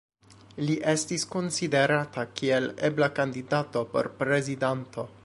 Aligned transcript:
Li 0.69 0.77
estis 0.93 1.25
konsiderata 1.35 2.25
kiel 2.41 2.67
ebla 2.89 3.13
kandidato 3.21 3.85
por 3.93 4.11
prezidanto. 4.23 5.11